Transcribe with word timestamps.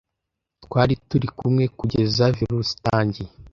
twari 0.63 0.93
turi 1.09 1.27
kumwe 1.37 1.65
kugeza 1.77 2.23
virusi 2.37 2.71
itangiye 2.79 3.31